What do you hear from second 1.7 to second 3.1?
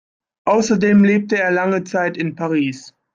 Zeit in Paris.